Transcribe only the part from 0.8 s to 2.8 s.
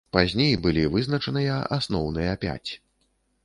вызначаныя асноўныя пяць.